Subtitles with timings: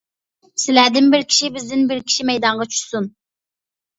[0.61, 3.11] سىلەردىن بىر كىشى، بىزدىن بىر كىشى مەيدانغا چۈشسۇن.